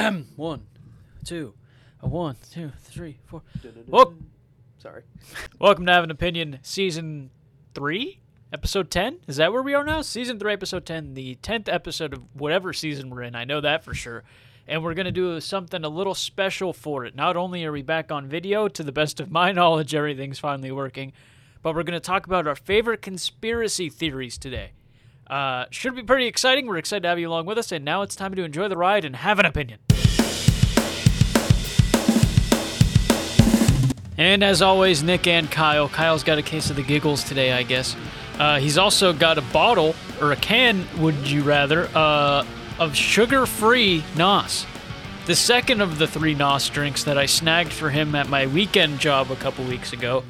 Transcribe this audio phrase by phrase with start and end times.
[0.36, 0.62] one,
[1.24, 1.52] two,
[2.00, 3.42] a one, two, three, four.
[4.78, 5.02] Sorry.
[5.58, 7.30] welcome to Have an Opinion, season
[7.74, 9.18] three, episode ten.
[9.26, 10.00] Is that where we are now?
[10.00, 13.34] Season three, episode ten, the tenth episode of whatever season we're in.
[13.34, 14.24] I know that for sure.
[14.66, 17.14] And we're gonna do something a little special for it.
[17.14, 20.72] Not only are we back on video, to the best of my knowledge, everything's finally
[20.72, 21.12] working,
[21.62, 24.70] but we're gonna talk about our favorite conspiracy theories today.
[25.30, 26.66] Uh, should be pretty exciting.
[26.66, 28.76] We're excited to have you along with us, and now it's time to enjoy the
[28.76, 29.78] ride and have an opinion.
[34.18, 35.88] And as always, Nick and Kyle.
[35.88, 37.94] Kyle's got a case of the giggles today, I guess.
[38.40, 42.44] Uh, he's also got a bottle, or a can, would you rather, uh,
[42.80, 44.66] of sugar free NOS.
[45.26, 48.98] The second of the three NOS drinks that I snagged for him at my weekend
[48.98, 50.24] job a couple weeks ago.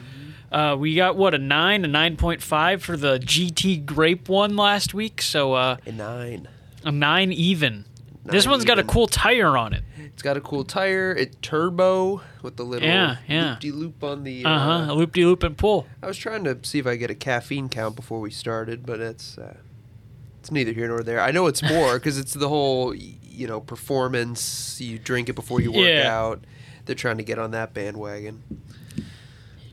[0.50, 5.22] Uh, we got, what, a 9, a 9.5 for the GT Grape one last week,
[5.22, 6.48] so uh, A nine.
[6.84, 7.84] a 9 even.
[8.24, 9.84] this Nine one's got a cool tire on it.
[9.98, 11.12] It's got a cool tire.
[11.12, 13.50] It turbo with the little Yeah, yeah.
[13.52, 14.44] loop de loop on the.
[14.44, 15.86] Uh huh, a loop de loop and pull.
[16.02, 19.00] I was trying to see if I get a caffeine count before we started, but
[19.00, 19.56] it's uh,
[20.40, 21.20] it's neither here nor there.
[21.20, 24.78] I know it's more because it's the whole you know performance.
[24.80, 26.14] You drink it before you work Yeah.
[26.14, 26.44] out.
[26.84, 28.42] They're trying to get on that bandwagon.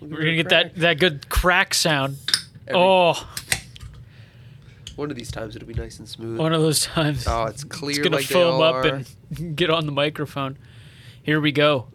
[0.09, 2.17] We're gonna get that, that good crack sound.
[2.67, 3.27] Every- oh,
[4.95, 6.39] One of these times it'll be nice and smooth.
[6.39, 7.25] one of those times.
[7.27, 9.03] oh, it's clear it's gonna like they foam all up are.
[9.37, 10.57] and get on the microphone.
[11.21, 11.87] Here we go.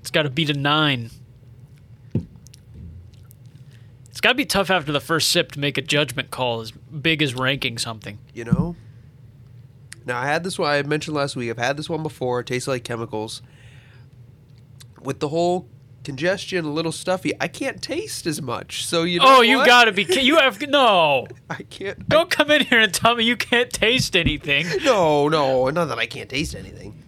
[0.00, 1.10] It's got to beat a nine.
[4.08, 6.70] It's got to be tough after the first sip to make a judgment call as
[6.70, 8.18] big as ranking something.
[8.32, 8.76] you know.
[10.06, 11.50] Now I had this one I mentioned last week.
[11.50, 12.40] I've had this one before.
[12.40, 13.42] It tastes like chemicals.
[15.02, 15.68] With the whole
[16.06, 17.32] congestion, a little stuffy.
[17.40, 18.86] I can't taste as much.
[18.86, 19.24] So you know.
[19.38, 19.66] oh, you what?
[19.66, 20.04] got to be.
[20.04, 21.26] You have no.
[21.50, 21.98] I can't.
[21.98, 24.66] I- Don't come in here and tell me you can't taste anything.
[24.84, 27.02] no, no, not that I can't taste anything,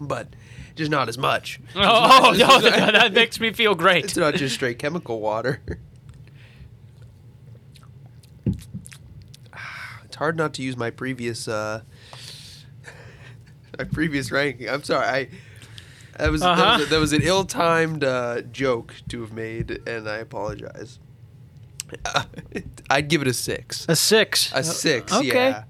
[0.00, 0.34] but
[0.74, 1.60] just not as much.
[1.76, 4.04] Oh, It's no, not- that makes me feel great.
[4.06, 5.62] It's not just straight chemical water.
[10.04, 11.80] It's hard not to use my previous uh
[13.78, 14.68] my previous ranking.
[14.68, 15.06] I'm sorry.
[15.06, 15.28] I
[16.18, 16.76] that was that, Uh-huh.
[16.80, 20.98] was, that was an ill-timed uh, joke to have made, and I apologize.
[22.90, 23.86] I'd give it a six.
[23.88, 24.50] A six.
[24.54, 25.12] A six.
[25.12, 25.26] Okay.
[25.50, 25.64] Yeah.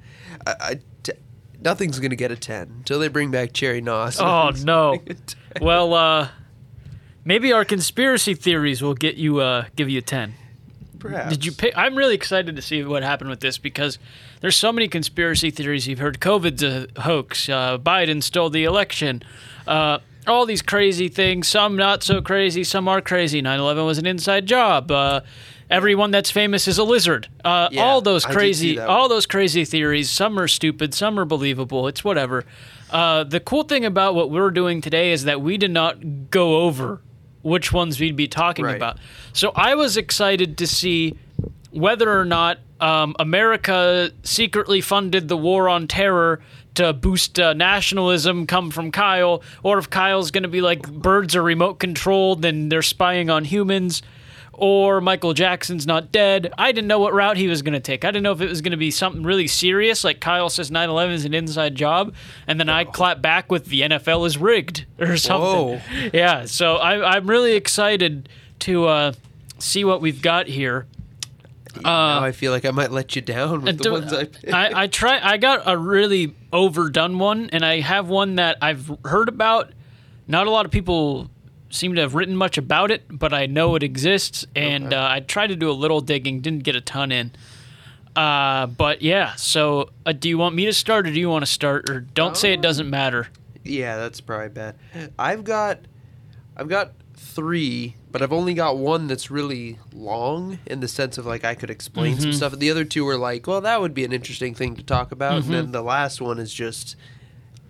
[0.47, 1.13] I, I, t-
[1.61, 4.19] nothing's gonna get a ten until they bring back Cherry Nos.
[4.21, 4.99] Oh no.
[5.61, 6.29] Well, uh,
[7.25, 10.35] maybe our conspiracy theories will get you uh, give you a ten.
[10.99, 11.31] Perhaps.
[11.31, 11.77] Did you pick?
[11.77, 13.99] I'm really excited to see what happened with this because
[14.41, 15.87] there's so many conspiracy theories.
[15.87, 17.49] You've heard COVID's a hoax.
[17.49, 19.23] Uh, Biden stole the election.
[20.27, 21.49] All these crazy things.
[21.49, 22.65] Some not so crazy.
[22.65, 23.43] Some are crazy.
[23.43, 24.91] 9/11 was an inside job.
[24.91, 25.21] Uh,
[25.71, 27.29] everyone that's famous is a lizard.
[27.45, 30.09] Uh, Yeah, all those I did see crazy, all those crazy theories.
[30.11, 30.95] Some are stupid.
[30.95, 31.89] Some are believable.
[31.89, 32.45] It's whatever.
[32.91, 36.61] Uh, the cool thing about what we're doing today is that we did not go
[36.63, 37.01] over
[37.43, 38.77] which ones we'd be talking Right.
[38.77, 38.99] about.
[39.35, 41.15] So I was excited to see
[41.71, 46.41] whether or not um, America secretly funded the war on terror
[46.75, 51.37] to boost uh, nationalism come from Kyle, or if Kyle's going to be like birds
[51.37, 54.03] are remote controlled and they're spying on humans,
[54.53, 56.53] or Michael Jackson's not dead.
[56.57, 58.05] I didn't know what route he was going to take.
[58.05, 60.71] I didn't know if it was going to be something really serious, like Kyle says
[60.71, 62.15] 9 11 is an inside job,
[62.47, 65.81] and then I clap back with the NFL is rigged or something.
[65.81, 65.81] Whoa.
[66.13, 68.29] Yeah, so I, I'm really excited
[68.61, 69.13] to uh,
[69.59, 70.87] see what we've got here.
[71.83, 74.53] Now I feel like I might let you down with the ones I picked.
[74.53, 75.21] I, I try.
[75.23, 79.73] I got a really overdone one, and I have one that I've heard about.
[80.29, 81.31] Not a lot of people
[81.71, 84.97] seem to have written much about it, but I know it exists, and Okay.
[84.97, 86.41] uh, I tried to do a little digging.
[86.41, 87.33] Didn't get a ton in.
[88.17, 89.35] Uh, but yeah.
[89.35, 92.01] So, uh, do you want me to start, or do you want to start, or
[92.01, 93.29] don't say it Uh, doesn't matter?
[93.65, 94.77] Yeah, that's probably bad.
[95.19, 95.81] I've got,
[96.57, 96.93] I've got
[97.35, 101.55] three, but I've only got one that's really long in the sense of like I
[101.55, 102.23] could explain Mm-hmm.
[102.23, 102.53] some stuff.
[102.59, 105.43] The other two were like, well, that would be an interesting thing to talk about,
[105.43, 105.53] Mm-hmm.
[105.53, 106.97] and then the last one is just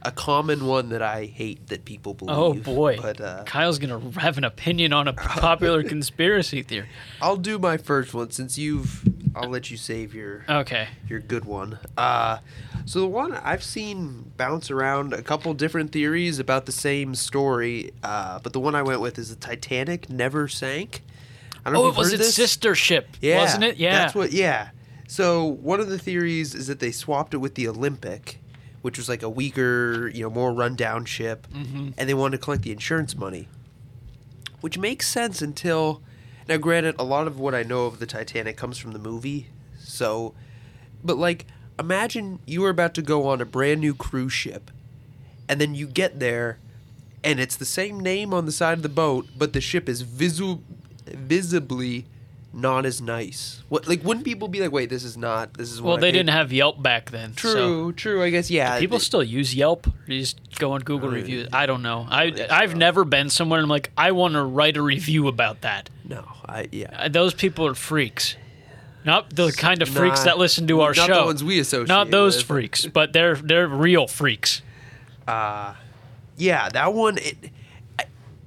[0.05, 2.37] a common one that I hate that people believe.
[2.37, 6.89] Oh boy, But uh, Kyle's gonna have an opinion on a popular conspiracy theory.
[7.23, 9.03] I'll do my first one since you've.
[9.37, 10.89] I'll let you save your Okay.
[11.09, 11.79] your good one.
[11.97, 12.39] Uh,
[12.85, 17.93] so the one I've seen bounce around a couple different theories about the same story,
[18.03, 21.03] uh, but the one I went with is the Titanic never sank.
[21.67, 22.35] I don't know Oh, if it was its this.
[22.35, 23.77] sister ship, Yeah, wasn't it?
[23.79, 23.97] Yeah.
[23.99, 24.33] that's what.
[24.33, 24.69] Yeah.
[25.09, 28.39] So one of the theories is that they swapped it with the Olympic,
[28.85, 31.89] which was like a weaker, you know, more rundown ship, Mm-hmm.
[31.97, 33.49] and they wanted to collect the insurance money,
[34.61, 36.03] which makes sense until.
[36.47, 39.47] Now, granted, a lot of what I know of the Titanic comes from the movie,
[39.83, 40.35] so,
[41.03, 41.47] but like,
[41.79, 44.71] imagine you were about to go on a brand new cruise ship,
[45.49, 46.59] and then you get there,
[47.25, 50.03] and it's the same name on the side of the boat, but the ship is
[50.03, 50.61] visu-
[51.07, 52.05] visibly
[52.55, 53.63] not as nice.
[53.69, 56.01] What like wouldn't people be like, wait, this is not this is what Well, I
[56.01, 57.37] they paid- didn't have Yelp back then.
[57.37, 58.23] so- True, true.
[58.23, 58.79] I guess yeah.
[58.79, 59.87] People th- still use Yelp.
[59.89, 61.49] Or you just go on Google Uh, reviews.
[61.53, 62.07] I don't know.
[62.09, 62.77] I I've so.
[62.77, 65.91] never been somewhere and I'm like, I want to write a review about that.
[66.05, 66.91] no, I yeah.
[66.97, 68.37] Uh, Those people are freaks.
[69.05, 71.15] Not the kind of freaks that listen to our not show.
[71.21, 72.47] the ones we associate Not those with.
[72.47, 74.63] freaks, but they're they're real freaks.
[76.37, 77.19] Yeah, that one.
[77.19, 77.37] It,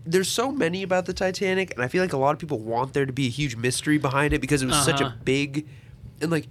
[0.07, 2.94] there's so many about the Titanic, and I feel like a lot of people want
[2.94, 5.15] there to be a huge mystery behind it because it was such a Uh-huh.
[5.24, 5.68] big,
[6.21, 6.48] and like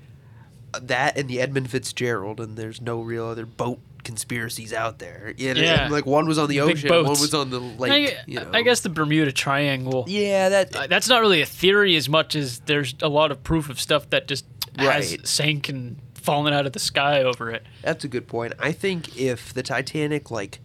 [0.81, 5.33] that and the Edmund Fitzgerald, and there's no real other boat conspiracies out there.
[5.37, 5.85] You know, Yeah.
[5.85, 7.93] and, like one was on the Big ocean, one was on the lake.
[7.93, 8.51] I, you know.
[8.53, 10.05] I guess the Bermuda Triangle.
[10.07, 10.77] Yeah, that.
[10.77, 13.81] uh, That's not really a theory as much as there's a lot of proof of
[13.81, 14.45] stuff that just
[14.79, 17.65] has sank and fallen out of the sky over it.
[17.83, 18.53] That's a good point.
[18.61, 20.61] I think if the Titanic, like,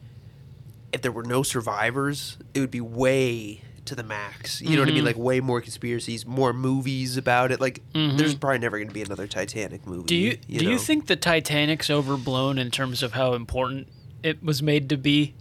[0.94, 4.62] if there were no survivors, it would be way to the max.
[4.62, 5.04] You know what I mean?
[5.04, 5.08] Mhm.
[5.08, 7.60] Like, way more conspiracies, more movies about it.
[7.60, 10.00] Like, there's probably never going to be another Titanic movie.
[10.02, 10.06] Mm-hmm.
[10.06, 10.72] Do you, do know?
[10.72, 13.88] you think the Titanic's overblown in terms of how important
[14.24, 15.34] it was made to be?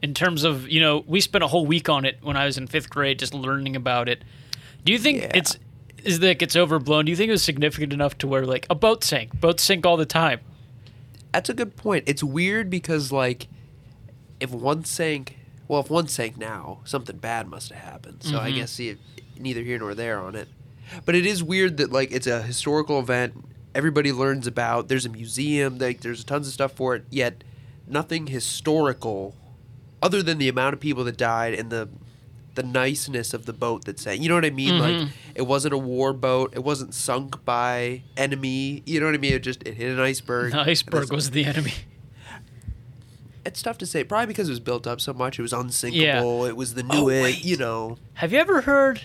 [0.00, 2.58] In terms of you know, we spent a whole week on it when I was
[2.58, 4.22] in fifth grade, just learning about it.
[4.84, 5.30] Do you think Yeah.
[5.34, 5.58] it's
[6.02, 7.04] is like it's overblown?
[7.04, 9.40] Do you think it was significant enough to where like a boat sank?
[9.40, 10.40] Boats sink all the time.
[11.32, 12.04] That's a good point.
[12.08, 13.46] It's weird because, like,
[14.42, 18.22] if one sank, well, if one sank now, something bad must have happened.
[18.22, 18.54] So I Mhm.
[18.56, 18.96] guess see,
[19.38, 20.48] neither here nor there on it.
[21.04, 23.44] But it is weird that like it's a historical event.
[23.74, 24.88] Everybody learns about.
[24.88, 25.78] There's a museum.
[25.78, 27.04] Like there's tons of stuff for it.
[27.10, 27.42] Yet
[27.86, 29.34] nothing historical,
[30.02, 31.88] other than the amount of people that died and the
[32.54, 34.20] the niceness of the boat that sank.
[34.22, 34.78] You know what I mean?
[34.78, 35.08] Like Mhm.
[35.34, 36.52] it wasn't a war boat.
[36.54, 38.82] It wasn't sunk by enemy.
[38.84, 39.32] You know what I mean?
[39.32, 40.52] It just it hit an iceberg.
[40.52, 41.72] The iceberg That's- was the enemy.
[43.44, 44.04] It's tough to say.
[44.04, 45.38] Probably because it was built up so much.
[45.38, 46.44] It was unsinkable.
[46.46, 47.22] It was the new Oh, it.
[47.22, 47.44] wait.
[47.44, 47.96] You know.
[48.14, 49.02] Have you ever heard?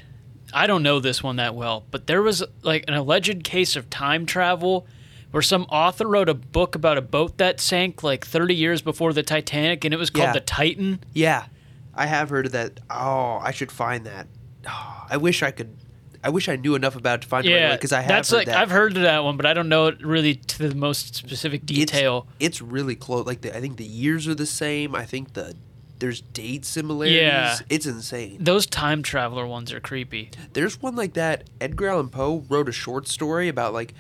[0.54, 3.90] I don't know this one that well, but there was like an alleged case of
[3.90, 4.88] time travel
[5.32, 9.12] where some author wrote a book about a boat that sank like 30 years before
[9.12, 10.34] the Titanic and it was called Yeah.
[10.34, 11.04] the Titan.
[11.14, 11.46] Yeah,
[11.94, 12.80] I have heard of that.
[12.90, 14.28] Oh, I should find that.
[14.66, 15.76] Oh, I wish I could.
[16.24, 18.30] I wish I knew enough about it to find it Yeah, because I have that's
[18.32, 18.58] heard like that.
[18.58, 21.66] I've heard of that one, but I don't know it really to the most specific
[21.66, 22.28] detail.
[22.40, 23.26] It's, really close.
[23.26, 24.96] Like the, I think the years are the same.
[24.96, 25.56] I think the
[26.00, 27.18] there's date similarities.
[27.20, 27.58] Yeah.
[27.70, 28.38] it's insane.
[28.40, 30.30] Those time traveler ones are creepy.
[30.54, 31.50] There's one like that.
[31.60, 33.94] Edgar Allan Poe wrote a short story about like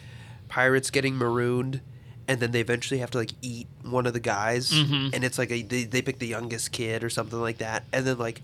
[0.47, 1.81] pirates getting marooned,
[2.27, 5.13] and then they eventually have to like eat one of the guys, Mhm.
[5.13, 8.05] and it's like a, they they pick the youngest kid or something like that, and
[8.05, 8.41] then like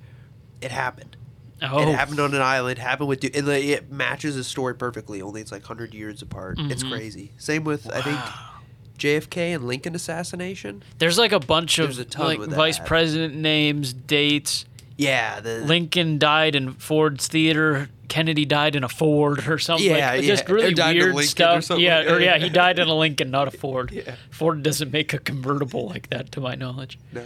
[0.61, 1.15] it happened.
[1.61, 2.77] Oh, It happened on an island.
[2.79, 5.21] Happened with, like, it matches the story perfectly.
[5.21, 6.57] Only it's like hundred years apart.
[6.59, 6.91] It's Mhm.
[6.91, 7.31] crazy.
[7.37, 8.19] Same with I think
[8.97, 10.83] JFK and Lincoln assassination.
[10.99, 12.87] There's like a bunch There's of a like vice that.
[12.87, 14.65] president names, dates.
[14.97, 17.89] Yeah, the Lincoln died in Ford's theater.
[18.09, 19.87] Kennedy died in a Ford or something.
[19.87, 20.27] Yeah, like, yeah.
[20.27, 21.63] just Or really died in a weird or stuff.
[21.63, 23.91] something yeah, like or yeah, he died in a Lincoln, not a Ford.
[23.91, 24.15] Yeah.
[24.29, 26.99] Ford doesn't make a convertible like that, to my knowledge.
[27.11, 27.23] no.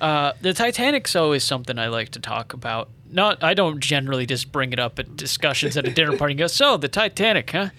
[0.00, 2.88] Uh, the Titanic's always something I like to talk about.
[3.12, 6.38] Not, I don't generally just bring it up at discussions at a dinner party and
[6.38, 7.70] go, "So the Titanic, huh?"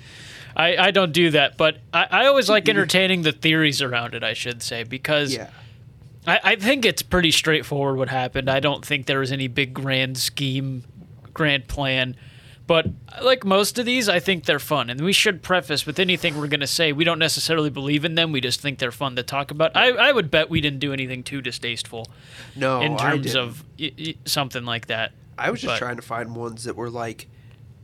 [0.55, 2.71] I, I don't do that, but I, I always like mm-hmm.
[2.71, 4.23] entertaining the theories around it.
[4.23, 5.49] I should say because Yeah.
[6.27, 8.49] I, I think it's pretty straightforward what happened.
[8.49, 10.83] I don't think there was any big grand scheme,
[11.33, 12.15] grand plan.
[12.67, 14.89] But uh, like most of these, I think they're fun.
[14.89, 18.15] And we should preface with anything we're going to say, we don't necessarily believe in
[18.15, 18.31] them.
[18.31, 19.75] We just think they're fun to talk about.
[19.75, 22.07] I, I would bet we didn't do anything too distasteful
[22.55, 25.11] No, in terms of y- y- something like that.
[25.37, 27.27] I was just but- trying to find ones that were like,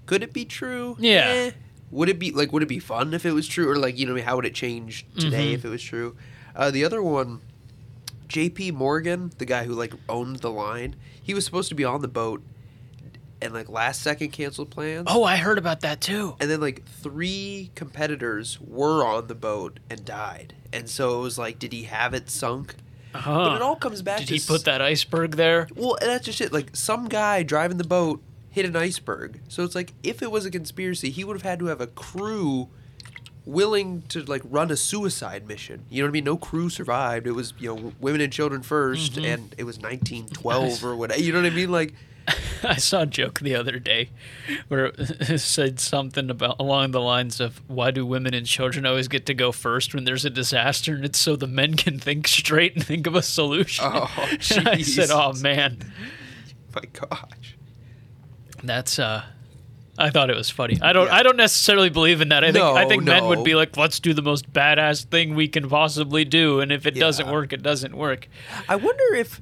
[0.05, 0.95] could it be true?
[0.99, 1.25] Yeah.
[1.27, 1.51] Eh.
[1.91, 2.51] Would it be like?
[2.51, 4.53] Would it be fun if it was true, or like you know, how would it
[4.53, 5.53] change today Mhm.
[5.55, 6.15] if it was true?
[6.55, 7.39] Uh, the other one,
[8.27, 8.71] J.P.
[8.71, 12.09] Morgan, the guy who like owned the line, he was supposed to be on the
[12.09, 12.43] boat,
[13.41, 15.05] and like last second canceled plans.
[15.09, 16.35] Oh, I heard about that too.
[16.41, 21.37] And then like three competitors were on the boat and died, and so it was
[21.37, 22.75] like, did he have it sunk?
[23.13, 23.49] Uh-huh.
[23.49, 25.67] But it all comes back Did to he put that iceberg there?
[25.75, 26.51] well, that's just it.
[26.53, 29.39] Like some guy driving the boat hit an iceberg.
[29.47, 31.87] So it's like if it was a conspiracy, he would have had to have a
[31.87, 32.69] crew
[33.45, 35.85] willing to like run a suicide mission.
[35.89, 36.23] You know what I mean?
[36.25, 37.27] No crew survived.
[37.27, 39.25] It was you know women and children 1st Mhm.
[39.25, 41.21] and it was 1912 or whatever.
[41.21, 41.71] You know what I mean?
[41.71, 41.93] Like
[42.63, 44.09] I saw a joke the other day
[44.67, 49.07] where it said something about along the lines of why do women and children always
[49.07, 52.27] get to go first when there's a disaster and it's so the men can think
[52.27, 53.85] straight and think of a solution.
[53.87, 54.09] Oh,
[54.55, 55.91] And I said, "Oh man,
[56.75, 57.57] my gosh.
[58.63, 59.23] that's uh
[59.99, 60.77] I thought it was funny.
[60.79, 61.07] I don't.
[61.07, 61.15] Yeah.
[61.15, 62.43] I don't necessarily believe in that.
[62.43, 62.63] I think.
[62.63, 65.67] I No, think men would be like, "Let's do the most badass thing we can
[65.67, 68.27] possibly do," and if it doesn't work, it doesn't work.
[68.69, 69.41] I wonder if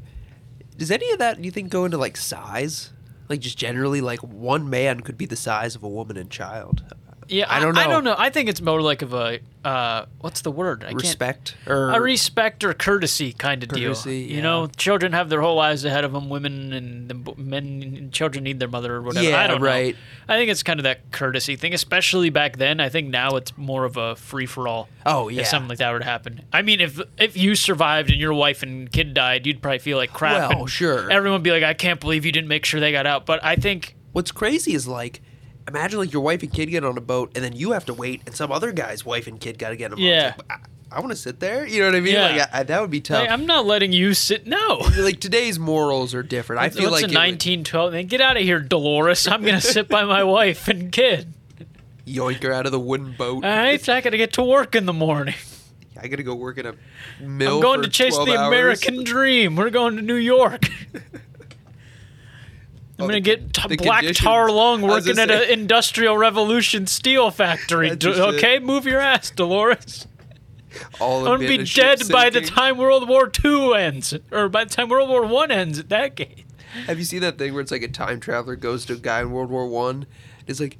[0.77, 2.93] does any of that you think go into like size?
[3.27, 6.83] Like just generally, like one man could be the size of a woman and child.
[7.27, 7.81] Yeah, I don't know.
[7.81, 8.15] I don't know.
[8.17, 10.83] I think it's more like of a uh, what's the word?
[10.83, 11.01] I can't.
[11.01, 14.35] Respect or A respect or courtesy kind of Courtesy, deal.
[14.35, 16.29] You know, children have their whole lives ahead of them.
[16.29, 19.27] Women and the men and children need their mother or whatever.
[19.27, 19.95] Yeah, I don't right.
[19.95, 20.33] know.
[20.33, 22.79] I think it's kind of that courtesy thing, especially back then.
[22.79, 24.87] I think now it's more of a free for all.
[25.05, 25.41] Oh, yeah.
[25.41, 26.43] If something like that would happen.
[26.53, 29.97] I mean, if if you survived and your wife and kid died, you'd probably feel
[29.97, 30.53] like crap.
[30.53, 31.11] Well, sure.
[31.11, 33.25] Everyone would be like, I can't believe you didn't make sure they got out.
[33.25, 35.21] But I think What's crazy is like,
[35.67, 37.93] imagine like your wife and kid get on a boat, and then you have to
[37.93, 39.97] wait, and some other guy's wife and kid got to get on.
[39.97, 40.33] Yeah.
[40.37, 40.57] Like, I,
[40.97, 41.65] I want to sit there.
[41.67, 42.13] You know what I mean?
[42.13, 42.21] Yeah.
[42.27, 43.21] Like I, I- that would be tough.
[43.21, 44.47] like, I'm not letting you sit.
[44.47, 44.77] No.
[44.97, 46.61] like today's morals are different.
[46.61, 47.91] I feel What's like a it would- 1912?
[47.93, 49.27] Man, get out of here, Dolores.
[49.27, 51.33] I'm gonna sit by my wife and kid.
[52.05, 53.43] yoink her out of the wooden boat.
[53.45, 55.35] I gotta get to work in the morning.
[56.01, 56.75] I gotta go work in a
[57.21, 57.55] mill.
[57.55, 58.47] I'm going to chase the hours.
[58.47, 59.55] American dream.
[59.55, 60.65] We're going to New York.
[62.97, 64.19] I'm gonna get t- black conditions.
[64.19, 67.89] tar lung working at an industrial revolution steel factory.
[67.95, 68.05] It.
[68.05, 70.07] okay, move your ass, Dolores.
[70.99, 74.69] All I'm gonna be dead by the time World War II ends, or by the
[74.69, 75.79] time World War One ends.
[75.79, 76.43] At that case,
[76.87, 79.21] Have you seen that thing where it's like a time traveler goes to a guy
[79.21, 80.05] in World War One?
[80.47, 80.77] It's like,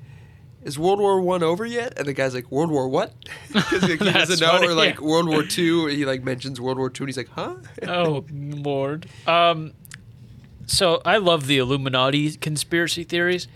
[0.64, 1.98] is World War One over yet?
[1.98, 3.14] And the guy's like, World War what?
[3.54, 4.52] Because like, he doesn't know.
[4.52, 5.06] funny, or like yeah.
[5.06, 7.56] World War Two, he like mentions World War Two, and he's like, huh?
[7.88, 9.08] oh lord.
[9.28, 9.74] Um,
[10.66, 13.48] so I love the Illuminati conspiracy theories.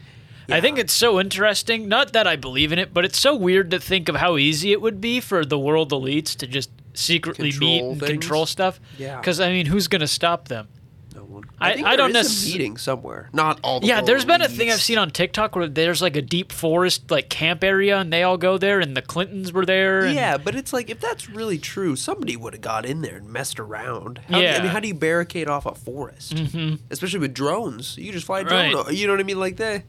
[0.51, 1.87] I think it's so interesting.
[1.87, 4.71] Not that I believe in it, but it's so weird to think of how easy
[4.71, 8.11] it would be for the world elites to just secretly meet and things?
[8.11, 8.79] control stuff.
[8.97, 9.19] Yeah.
[9.19, 10.67] Because I mean, who's going to stop them?
[11.19, 11.43] No one.
[11.59, 13.29] I- think I don't is necess- a meeting somewhere.
[13.33, 13.81] Not all.
[13.81, 16.51] The yeah, there's been a thing I've seen on TikTok where there's like a deep
[16.53, 20.05] forest like camp area, and they all go there, and the Clintons were there.
[20.05, 23.17] and- Yeah, but it's like if that's really true, somebody would have got in there
[23.17, 24.21] and messed around.
[24.29, 26.35] How, I mean, how do you barricade off a forest?
[26.35, 26.75] Mm-hmm.
[26.89, 28.75] Especially with drones, you just fly a drone.
[28.75, 29.39] o- You know what I mean?
[29.39, 29.83] Like that.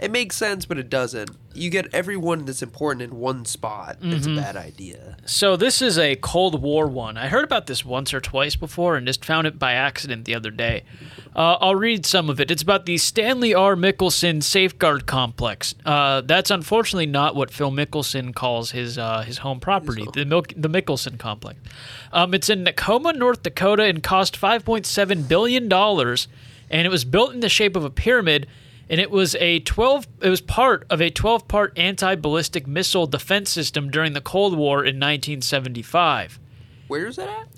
[0.00, 1.30] It makes sense, but it doesn't.
[1.54, 3.98] You get everyone that's important in one spot.
[4.02, 4.38] It's Mm-hmm.
[4.38, 5.16] a bad idea.
[5.24, 7.16] So this is a Cold War one.
[7.16, 10.34] I heard about this once or twice before and just found it by accident the
[10.34, 10.82] other day.
[11.36, 12.50] Uh, I'll read some of it.
[12.50, 13.76] It's about the Stanley R.
[13.76, 15.76] Mickelsen Safeguard Complex.
[15.86, 20.42] Uh, that's unfortunately not what Phil Mickelson calls his uh, his home property, the Mil-
[20.56, 21.58] the Mickelson Complex.
[22.12, 26.26] Um, it's in Nekoma, North Dakota, and cost 5.7 billion dollars,
[26.68, 28.48] and it was built in the shape of a pyramid.
[28.88, 33.90] And it was a 12 it was part of a 12-part anti-ballistic missile defense system
[33.90, 36.38] during the Cold War in 1975.
[36.88, 37.48] Where's that at?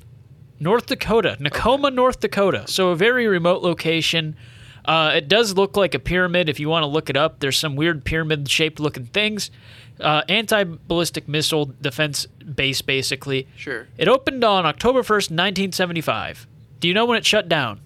[0.58, 2.64] North Dakota, Nekoma, North Dakota.
[2.66, 4.36] So a very remote location.
[4.84, 6.48] Uh, it does look like a pyramid.
[6.48, 9.50] If you want to look it up, there's some weird pyramid-shaped looking things.
[10.00, 13.48] Uh, anti-ballistic missile defense base, basically.
[13.56, 13.88] Sure.
[13.98, 16.46] It opened on October 1st, 1975.
[16.80, 17.80] Do you know when it shut down?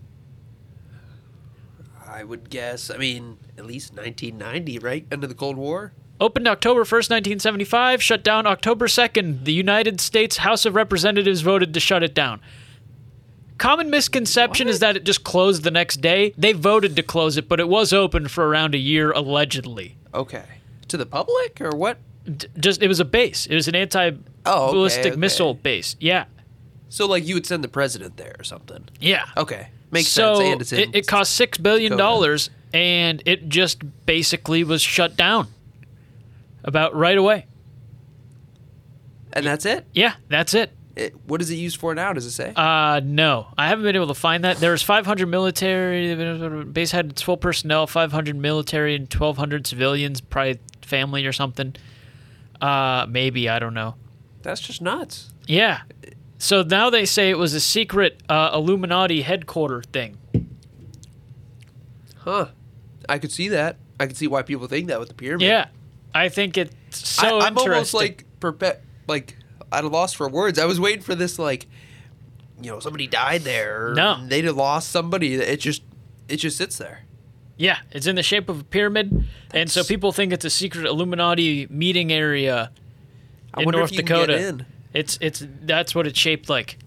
[2.21, 2.91] I would guess.
[2.91, 5.07] I mean, at least 1990, right?
[5.11, 5.93] End of the Cold War.
[6.21, 7.09] Opened October 1st,
[7.41, 9.45] 1975, shut down October 2nd.
[9.47, 12.43] The United States House of Representatives voted to shut it down.
[13.57, 16.35] Common misconception is that it just closed the next day.
[16.37, 19.97] They voted to close it, but it was open for around a year, allegedly.
[20.13, 20.45] Okay.
[20.89, 21.97] To the public or what?
[22.27, 23.47] D- Just it was a base.
[23.47, 25.19] It was an Oh, anti-ballistic okay, okay.
[25.19, 25.97] missile base.
[26.01, 26.25] Yeah,
[26.91, 28.89] So like you would send the president there or something.
[29.01, 29.25] yeah.
[29.39, 29.69] Okay.
[29.91, 30.53] Makes so sense.
[30.53, 35.49] And it's it, it cost six billion dollars, and it just basically was shut down.
[36.63, 37.47] About right away.
[39.33, 39.87] And that's it?
[39.93, 40.73] Yeah, that's it.
[40.97, 41.15] it?
[41.27, 42.13] What is it used for now?
[42.13, 42.53] Does it say?
[42.55, 44.59] Uh, no, I haven't been able to find that.
[44.59, 46.65] There was 500 military.
[46.65, 51.75] Base had its full personnel, 500 military and 1,200 civilians, probably family or something.
[52.61, 53.95] Uh, maybe I don't know.
[54.43, 55.33] That's just nuts.
[55.47, 55.83] Yeah.
[56.41, 60.17] So now they say it was a secret uh, Illuminati headquarter thing.
[62.17, 62.49] Huh.
[63.09, 63.77] I could see that.
[63.99, 65.47] I could see why people think that with the pyramid.
[65.47, 65.69] Yeah,
[66.15, 67.73] I think it's so I, I'm interesting.
[67.73, 69.37] almost like perpe- like
[69.71, 70.59] at a loss for words.
[70.59, 71.67] I was waiting for this like
[72.63, 73.93] you know, somebody died there.
[73.95, 74.27] No.
[74.27, 75.35] They'd have lost somebody.
[75.35, 75.83] It just
[76.29, 77.05] it just sits there.
[77.59, 80.87] yeah, it's in the shape of a pyramid, and so people think it's a secret
[80.87, 82.71] Illuminati meeting area
[83.53, 84.07] I in North if
[84.95, 85.21] you can Dakota.
[85.21, 85.33] get in.
[85.33, 86.79] It's it's that's what it's shaped like.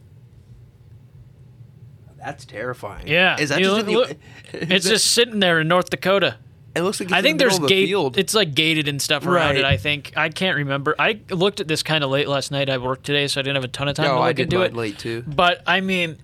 [2.17, 3.07] That's terrifying.
[3.07, 4.17] Yeah, Is that You just look- the, look-
[4.53, 6.37] it's that- just sitting there in North Dakota.
[6.75, 7.87] it looks like I in think the there's a gate.
[7.87, 8.17] field.
[8.17, 9.57] It's like gated and stuff around Right.
[9.57, 9.65] it.
[9.65, 10.95] I think I can't remember.
[10.97, 12.69] I looked at this kind of late last night.
[12.69, 14.33] I worked today, so I didn't have a ton of time no, to look I
[14.33, 14.73] did into it.
[14.73, 15.23] late too.
[15.27, 16.17] But I mean,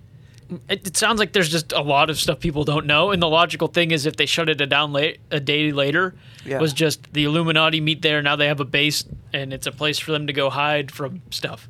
[0.70, 3.28] it, it sounds like there's just a lot of stuff people don't know, and the
[3.28, 6.14] logical thing is if they shut it down late, a day later,
[6.46, 6.60] Yeah.
[6.60, 8.22] was just the Illuminati meet there.
[8.22, 11.22] Now they have a base, and it's a place for them to go hide from
[11.30, 11.68] stuff.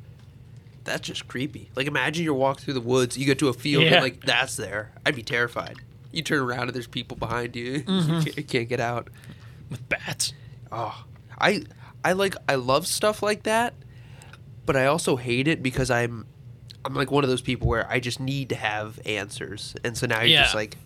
[0.83, 1.69] That's just creepy.
[1.75, 3.95] Like imagine you're walking through the woods, you get to a field Yeah.
[3.95, 4.91] and like that's there.
[5.05, 5.77] I'd be terrified.
[6.11, 7.81] You turn around and there's people behind you.
[7.87, 8.13] Mm-hmm.
[8.13, 9.09] you can't- can't get out.
[9.69, 10.33] with bats.
[10.71, 11.05] Oh,
[11.39, 11.63] I
[12.03, 13.73] I like I love stuff like that,
[14.65, 16.25] but I also hate it because I'm
[16.83, 20.07] I'm like one of those people where I just need to have answers, and so
[20.07, 20.77] now you're just like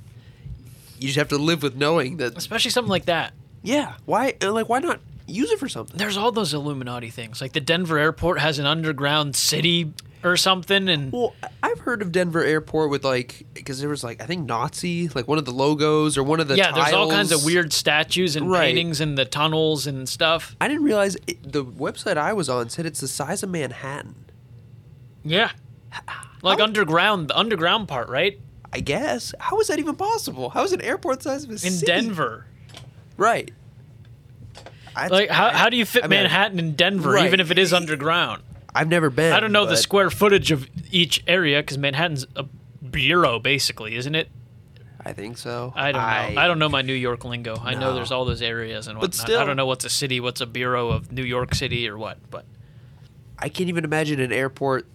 [0.99, 2.37] you just have to live with knowing that.
[2.37, 3.33] Especially something like that.
[3.63, 5.97] Yeah, why like why not use it for something?
[5.97, 7.41] There's all those Illuminati things.
[7.41, 12.11] Like the Denver airport has an underground city or something, and Well, I've heard of
[12.11, 15.51] Denver Airport with like because there was like I think Nazi like one of the
[15.51, 18.61] logos or one of the yeah, there's all kinds of weird statues and Right.
[18.73, 20.55] paintings in the tunnels and stuff.
[20.59, 24.15] I didn't realize it, the website I was on said it's the size of Manhattan.
[25.23, 25.51] Yeah,
[26.41, 28.39] like underground, the underground part, right
[28.73, 30.49] I guess how is that even possible?
[30.49, 31.73] How is an airport the size of a city?
[31.73, 31.91] in city?
[31.91, 32.45] Denver.
[33.15, 33.51] Right.
[34.95, 37.25] I- Like, how, I- how do you fit I mean, Manhattan in Denver, Right.
[37.27, 38.41] even if it is underground?
[38.73, 39.31] I've never been.
[39.33, 42.45] I don't know the square footage of each area because Manhattan's a
[42.81, 44.29] borough, basically, isn't it?
[45.07, 45.71] I think so.
[45.75, 46.41] I don't know.
[46.41, 47.55] I, don't know my New York lingo.
[47.63, 49.11] I know there's all those areas and whatnot.
[49.17, 49.41] But whatnot.
[49.43, 52.17] I don't know what's a city, what's a borough of New York City or what.
[52.31, 52.45] But
[53.37, 54.87] I can't even imagine an airport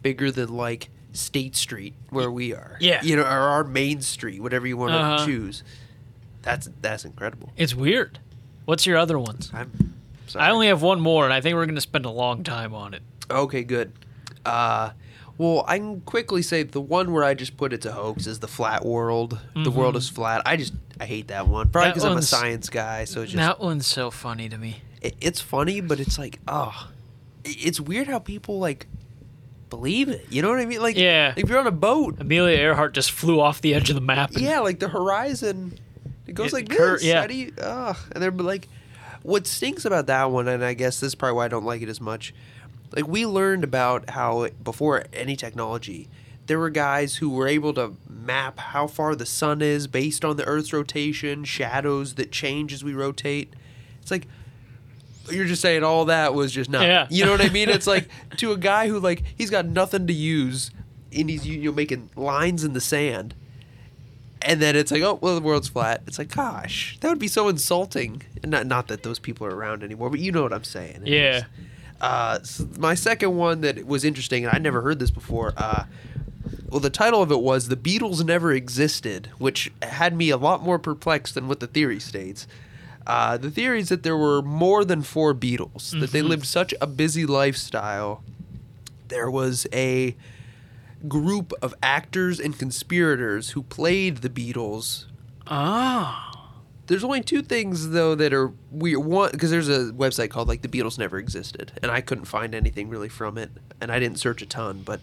[0.00, 2.76] bigger than like State Street where we are.
[2.80, 3.02] Yeah.
[3.02, 5.26] You know, or our main street, whatever you want to Uh-huh.
[5.26, 5.64] choose.
[6.42, 7.52] That's that's incredible.
[7.56, 8.20] it's weird.
[8.68, 9.50] What's your other ones?
[9.54, 9.94] I'm
[10.26, 10.44] sorry.
[10.44, 12.74] I only have one more, and I think we're going to spend a long time
[12.74, 13.00] on it.
[13.30, 13.92] Okay, good.
[14.44, 14.90] Uh,
[15.38, 18.40] well, I can quickly say the one where I just put it's a hoax is
[18.40, 19.38] the flat world.
[19.54, 20.42] The world is flat.
[20.44, 21.70] I just I hate that one.
[21.70, 24.50] Probably That because I'm a one's- science guy, so it's just that one's so funny
[24.50, 24.82] to me.
[25.00, 26.90] it, it's funny, but it's like oh,
[27.46, 28.86] it's weird how people like
[29.70, 30.26] believe it.
[30.28, 30.82] You know what I mean?
[30.82, 31.32] Like Yeah.
[31.38, 34.32] if you're on a boat, Amelia Earhart just flew off the edge of the map.
[34.32, 35.78] and- yeah, like the horizon,
[36.28, 37.04] it goes It like cur- this.
[37.04, 37.20] yeah.
[37.22, 37.52] How do you?
[37.60, 37.96] Ugh.
[38.12, 38.68] And they're like,
[39.22, 41.82] what stinks about that one, and I guess this is probably why I don't like
[41.82, 42.34] it as much.
[42.94, 46.08] Like we learned about how before any technology,
[46.46, 50.36] there were guys who were able to map how far the sun is based on
[50.36, 53.52] the Earth's rotation, shadows that change as we rotate.
[54.00, 54.26] It's like
[55.30, 56.88] you're just saying all that was just nothing.
[56.88, 57.06] Yeah.
[57.10, 57.68] You know what I mean?
[57.68, 60.70] It's like to a guy who like he's got nothing to use,
[61.12, 63.34] and he's you know making lines in the sand,
[64.42, 66.02] and then it's like oh well the world's flat.
[66.06, 68.22] It's like gosh that would be so insulting.
[68.44, 71.02] Not not that those people are around anymore, but you know what I'm saying.
[71.04, 71.44] Yeah.
[72.00, 75.52] Uh, s my second one that was interesting, and I never heard this before.
[75.56, 75.84] Uh,
[76.70, 80.62] well, the title of it was "The Beatles Never Existed," which had me a lot
[80.62, 82.46] more perplexed than what the theory states.
[83.06, 86.72] Uh, the theory is that there were more than four Beatles; that they lived such
[86.80, 88.22] a busy lifestyle.
[89.08, 90.14] There was a
[91.06, 95.04] group of actors and conspirators who played the Beatles
[95.46, 96.50] Ah.
[96.86, 99.04] there's only two things though that are weird.
[99.04, 102.54] One, because there's a website called like the Beatles never existed, and I couldn't find
[102.54, 104.82] anything really from it, and I didn't search a ton.
[104.84, 105.00] But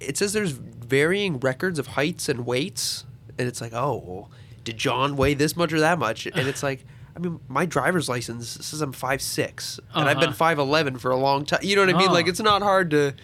[0.00, 3.04] it says there's varying records of heights and weights,
[3.38, 4.30] and it's like, oh, well,
[4.64, 6.26] did John weigh this much or that much?
[6.26, 6.84] And it's like,
[7.16, 10.36] I mean, my driver's license says I'm five six, and I've been Uh-huh.
[10.36, 11.60] five eleven for a long time.
[11.62, 12.10] You know what I mean?
[12.10, 12.12] Oh.
[12.12, 13.14] Like it's not hard to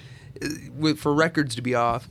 [0.77, 2.09] with for records to be off.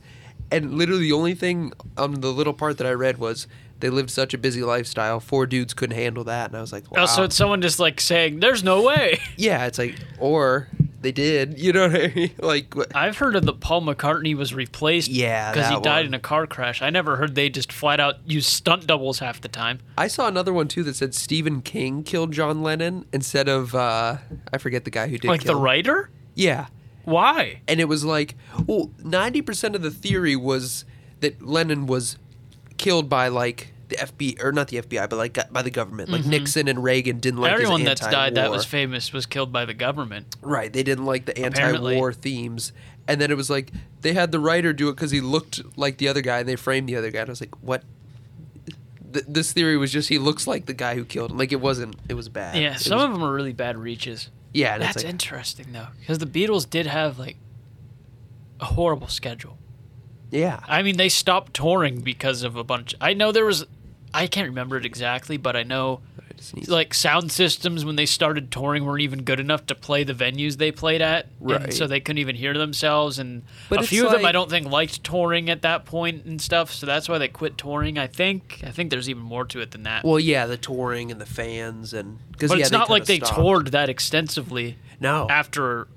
[0.50, 3.46] And literally, the only thing on the little part that I read was
[3.80, 5.20] they lived such a busy lifestyle.
[5.20, 7.02] Four dudes couldn't handle that, and I was like, wow.
[7.02, 10.68] Oh, so it's someone just like saying, "There's no way." yeah, it's like, or
[11.00, 11.58] they did.
[11.64, 12.30] You know what I mean?
[12.38, 15.08] Like, what- I've heard of the Paul McCartney was replaced.
[15.08, 16.06] Yeah, because he died one.
[16.06, 16.82] in a car crash.
[16.82, 19.80] I never heard they just flat out use stunt doubles half the time.
[19.98, 24.18] I saw another one too that said Stephen King killed John Lennon instead of uh,
[24.52, 25.28] I forget the guy who did.
[25.28, 26.10] like kill the writer.
[26.34, 26.66] Yeah,
[27.04, 27.60] Why?
[27.68, 28.34] and it was like,
[28.66, 30.84] well, ninety percent of the theory was
[31.20, 32.16] that Lennon was
[32.78, 36.08] killed by like the FBI or not the FBI, but like by the government.
[36.08, 37.60] Like Nixon and Reagan didn't like Mm-hmm.
[37.62, 40.34] Everyone that's died that was famous was killed by the government.
[40.40, 41.92] Right, they didn't like the Apparently.
[41.94, 42.72] anti-war themes,
[43.06, 45.98] and then it was like they had the writer do it because he looked like
[45.98, 47.20] the other guy, and they framed the other guy.
[47.20, 47.82] And I was like, what?
[49.12, 51.38] Th- this theory was just he looks like the guy who killed him.
[51.38, 51.96] Like it wasn't.
[52.08, 52.56] It was bad.
[52.56, 54.30] Yeah, It some was- of them are really bad reaches.
[54.54, 54.78] Yeah.
[54.78, 57.36] That's like, interesting though, because the Beatles did have like
[58.60, 59.58] a horrible schedule.
[60.30, 60.60] yeah.
[60.66, 62.94] I mean, they stopped touring because of a bunch.
[63.00, 63.66] I know there was,
[64.14, 67.96] I can't remember it exactly, but I know I just need- like sound systems when
[67.96, 71.72] they started touring weren't even good enough to play the venues they played at, Right.
[71.74, 73.18] so they couldn't even hear themselves.
[73.18, 76.40] And But a few of them I don't think liked touring at that point and
[76.40, 77.98] stuff, so that's why they quit touring.
[77.98, 78.60] I think.
[78.64, 80.04] I think there's even more to it than that.
[80.04, 83.18] well, yeah, the touring and the fans and because but yeah, it's not like they
[83.18, 83.34] stopped.
[83.34, 85.88] toured that extensively No, after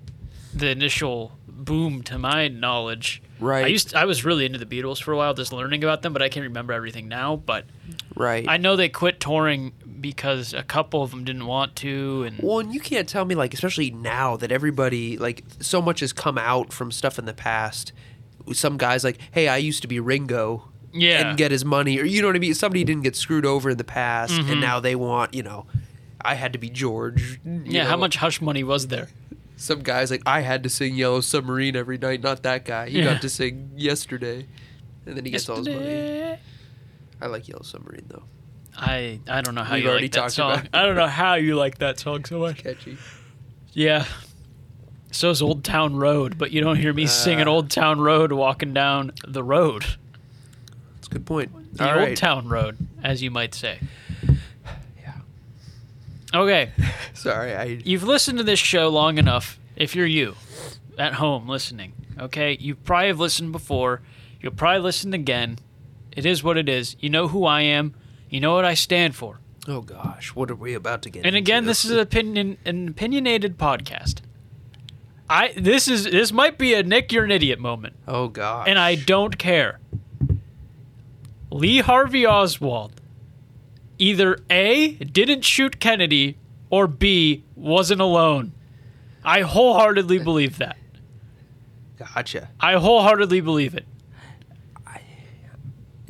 [0.54, 3.22] the initial boom to my knowledge.
[3.40, 3.66] Right.
[3.66, 6.14] I used I was really into the Beatles for a while, just learning about them,
[6.14, 7.36] but I can't remember everything now.
[7.36, 7.66] But
[8.16, 8.46] Right.
[8.48, 12.60] I know they quit touring because a couple of them didn't want to, and Well,
[12.60, 16.38] and you can't tell me like, especially now that everybody like so much has come
[16.38, 17.94] out from stuff in the past.
[18.54, 20.70] Some guys like, hey, I used to be Ringo.
[20.94, 21.30] Yeah.
[21.30, 22.54] And get his money, or you know what I mean.
[22.56, 24.52] Somebody didn't get screwed over in the past, Mm-hmm.
[24.54, 25.68] and now they want, you know,
[26.22, 27.40] I had to be George.
[27.46, 29.10] yeah, how much hush money was there?
[29.58, 32.22] Some guys like I had to sing Yellow Submarine every night.
[32.22, 32.90] Not that guy.
[32.90, 33.14] He Yeah.
[33.14, 34.46] got to sing yesterday,
[35.06, 36.38] and then he gets all his money.
[37.20, 38.24] I like Yellow Submarine though.
[38.78, 40.68] I I don't know how We've you like that song.
[40.74, 42.64] I don't know how you like that song so much.
[42.64, 42.98] Catchy.
[43.74, 44.06] Yeah.
[45.12, 47.52] So's Old Town Road, but you don't hear me singing Uh.
[47.52, 49.86] Old Town Road walking down the road.
[50.96, 51.76] That's a good point.
[51.76, 52.18] The All Old right.
[52.18, 53.80] Town Road, as you might say.
[56.34, 56.72] Okay,
[57.14, 57.64] Sorry, I.
[57.84, 59.60] you've listened to this show long enough.
[59.76, 60.36] If you're you
[60.98, 64.02] at home listening, okay, you probably have listened before.
[64.42, 65.58] You'll probably listen again.
[66.12, 66.96] It is what it is.
[67.00, 67.94] You know who I am.
[68.30, 69.40] You know what I stand for.
[69.68, 71.26] Oh gosh, what are we about to get?
[71.26, 74.22] And again, this is an opinion an opinionated podcast.
[75.30, 77.96] I this is this might be a Nick you're an idiot moment.
[78.08, 78.68] Oh gosh.
[78.68, 79.80] and I don't care.
[81.52, 83.00] Lee Harvey Oswald
[83.98, 86.38] either A, didn't shoot Kennedy,
[86.70, 88.52] or B, wasn't alone.
[89.24, 90.78] I wholeheartedly believe that.
[91.98, 92.50] Gotcha.
[92.60, 93.86] I wholeheartedly believe it.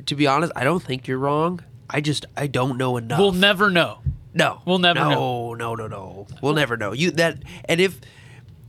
[0.05, 1.61] To be honest, I don't think you're wrong.
[1.89, 3.19] I just I don't know enough.
[3.19, 3.99] We'll never know.
[4.33, 5.53] no, we'll never no, know.
[5.53, 6.27] No, no, no, no.
[6.41, 6.93] We'll never know.
[6.93, 7.99] You that and if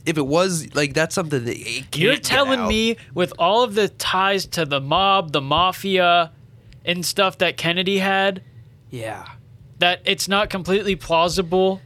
[0.05, 4.47] if it was like that's something that You're telling me with all of the ties
[4.47, 6.33] to the mob, the mafia,
[6.85, 8.43] and stuff that Kennedy had,
[8.91, 9.27] Yeah.
[9.79, 11.81] that it's not completely plausible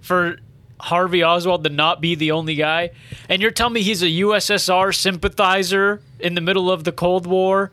[0.00, 0.38] for
[0.80, 2.90] Harvey Oswald to not be the only guy.
[3.28, 7.70] And you're telling me he's a USSR sympathizer in the middle of the Cold War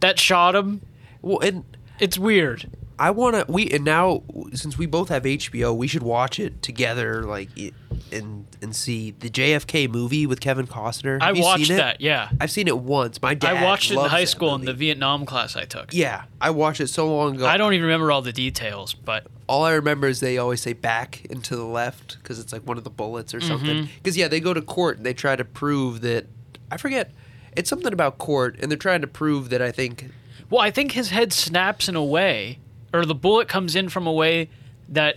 [0.00, 0.80] that shot him?
[1.22, 1.64] Well, and
[1.98, 2.70] It's weird.
[2.98, 4.22] I want to we and now
[4.54, 7.72] since we both have HBO, we should watch it together like i-
[8.12, 11.20] and and see the JFK movie with Kevin Costner.
[11.20, 12.30] I Have you watched that, yeah.
[12.40, 13.20] I've seen it once.
[13.20, 14.72] My dad I watched it in high school in the.
[14.72, 15.92] Vietnam class I took.
[15.92, 17.46] Yeah, I watched it so long ago.
[17.46, 20.72] I don't even remember all the details, but all I remember is they always say
[20.72, 23.84] back and to the left because it's like one of the bullets or something.
[23.84, 23.90] Mm-hmm.
[24.02, 26.26] Because yeah, they go to court and they try to prove that
[26.70, 27.12] I forget.
[27.56, 30.10] It's something about court, and they're trying to prove that I think
[30.50, 32.58] well, I think his head snaps in a way,
[32.96, 34.48] or the bullet comes in from a way
[34.88, 35.16] that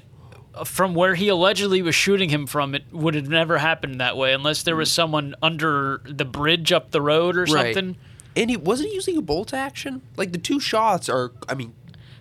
[0.55, 4.17] uh, from where he allegedly was shooting him from, it would have never happened that
[4.17, 7.95] way unless there was someone under the bridge up the road or something.
[8.35, 10.01] And he wasn't he using a bolt action.
[10.17, 11.31] Like the two shots are.
[11.47, 11.73] I mean,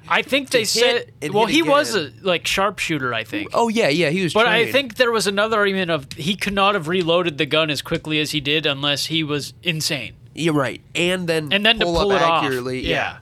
[0.08, 1.12] I think they hit said.
[1.20, 2.20] and Well, hit he was a again.
[2.22, 3.50] like sharpshooter, I think.
[3.52, 4.32] oh yeah, yeah, he was.
[4.34, 4.72] But I trained.
[4.72, 8.20] think there was another argument of he could not have reloaded the gun as quickly
[8.20, 10.14] as he did unless he was insane.
[10.34, 10.80] you're right.
[10.94, 12.78] And then And then to pull up it accurately.
[12.80, 13.18] off, yeah,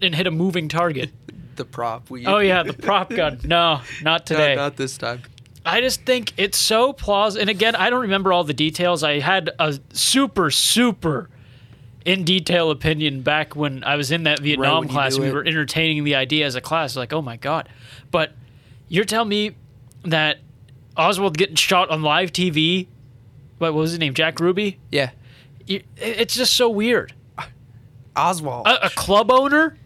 [0.00, 1.10] and hit a moving target.
[1.56, 2.10] The prop.
[2.10, 3.40] We, Oh yeah, the prop gun.
[3.44, 4.54] No, not today.
[4.54, 5.22] No, not this time.
[5.64, 7.42] I just think it's so plausible.
[7.42, 9.04] And again, I don't remember all the details.
[9.04, 11.30] I had a super, super
[12.04, 15.18] in detail opinion back when I was in that Vietnam you class.
[15.18, 15.34] We it.
[15.34, 16.96] were entertaining the idea as a class.
[16.96, 17.68] Like, oh my God.
[18.10, 18.32] But
[18.88, 19.52] you're telling me
[20.04, 20.38] that
[20.96, 22.88] Oswald getting shot on live TV,
[23.58, 24.14] what was his name?
[24.14, 24.80] Jack Ruby?
[24.90, 25.10] Yeah,
[25.68, 27.14] It's just so weird.
[28.16, 28.66] Oswald.
[28.66, 29.76] A, a club owner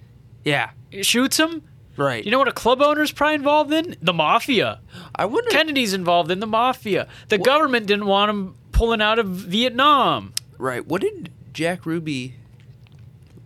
[0.46, 0.70] yeah,
[1.02, 1.62] shoots him?
[1.96, 2.24] right.
[2.24, 3.96] You know what a club owner's probably involved in?
[4.02, 4.80] The mafia.
[5.14, 5.50] I wonder.
[5.50, 7.08] Kennedy's involved in the mafia.
[7.28, 10.34] The government didn't want him pulling out of Vietnam.
[10.58, 10.86] right.
[10.86, 12.34] What did Jack Ruby?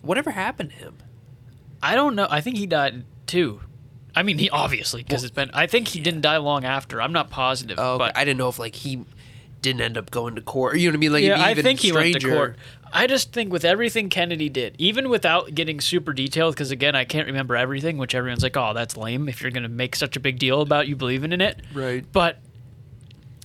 [0.02, 0.96] Whatever happened to him?
[1.82, 2.26] I don't know.
[2.30, 3.60] I think he died too.
[4.14, 5.50] I mean, he obviously because it's been.
[5.54, 7.00] I think he didn't die long after.
[7.00, 8.06] I'm not positive, Oh, okay.
[8.06, 9.04] but I didn't know if like he
[9.62, 10.78] didn't end up going to court.
[10.78, 11.12] You know what I mean?
[11.12, 12.56] Like yeah, I even think he went to court.
[12.92, 17.04] I just think with everything Kennedy did, even without getting super detailed, because again, I
[17.04, 17.98] can't remember everything.
[17.98, 20.60] Which everyone's like, "Oh, that's lame." If you're going to make such a big deal
[20.60, 22.04] about you believing in it, Right.
[22.12, 22.38] but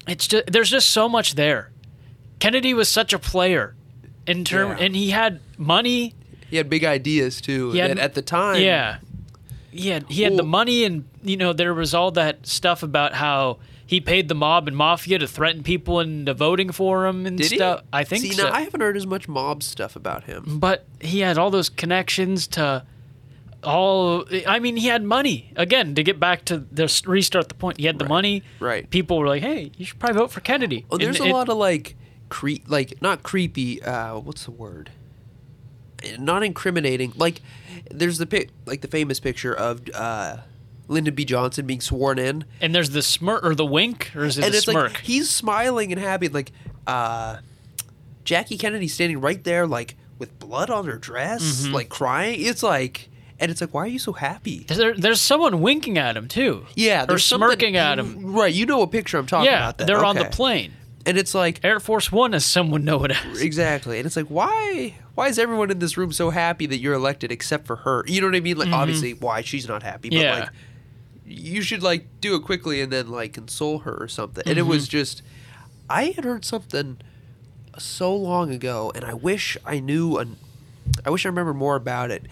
[0.07, 1.71] it's just there's just so much there.
[2.39, 3.75] Kennedy was such a player
[4.27, 4.83] in term, Yeah.
[4.85, 6.15] and he had money.
[6.49, 7.71] He had big ideas too.
[7.71, 8.97] He had- and at the time, Yeah.
[9.71, 13.13] He had he had the money and you know there was all that stuff about
[13.13, 17.37] how he paid the mob and mafia to threaten people into voting for him and
[17.37, 17.81] Did stuff.
[17.81, 17.87] he?
[17.93, 18.43] I think See, so.
[18.47, 20.57] now I haven't heard as much mob stuff about him.
[20.59, 22.83] but he had all those connections to
[23.63, 25.51] all I mean he had money.
[25.55, 28.09] Again, to get back to the restart the point, he had the Right.
[28.09, 28.43] money.
[28.59, 28.89] Right.
[28.89, 31.33] People were like, "Hey, you should probably vote for Kennedy." Well, there's And a it-
[31.33, 31.95] lot of like
[32.29, 33.81] cre like not creepy.
[33.81, 34.91] Uh, what's the word?
[36.19, 37.13] Not incriminating.
[37.15, 37.41] Like
[37.89, 40.37] there's the pic, like the famous picture of uh,
[40.87, 41.25] Lyndon B.
[41.25, 44.53] Johnson being sworn in, and there's the smirk or the wink or is it and
[44.53, 44.93] the it's smirk?
[44.93, 46.51] like he's smiling and happy, like
[46.87, 47.37] uh,
[48.23, 51.73] Jackie Kennedy standing right there, like with blood on her dress, Mm-hmm.
[51.73, 52.39] like crying.
[52.41, 54.59] It's like, and it's like, why are you so happy?
[54.67, 56.65] There, there's someone winking at him too.
[56.75, 58.33] Yeah, or smirking at him.
[58.33, 59.77] Right, you know what picture I'm talking Yeah, about.
[59.79, 59.87] Then.
[59.87, 60.71] they're on the plane.
[61.05, 63.41] and it's like Air Force One, as someone know it as.
[63.41, 64.95] exactly, and it's like, why?
[65.15, 68.03] Why is everyone in this room so happy that you're elected except for her?
[68.07, 68.57] You know what I mean?
[68.57, 70.23] Like, obviously, why she's not happy, but Mm-hmm.
[70.23, 70.39] Yeah.
[70.39, 70.49] like,
[71.25, 74.43] you should like do it quickly and then like console her or something.
[74.45, 74.69] And it Mm-hmm.
[74.69, 75.21] was just,
[75.89, 76.97] I had heard something
[77.77, 80.17] so long ago, and I wish I knew.
[80.17, 80.37] An,
[81.05, 82.23] I wish I remember more about it.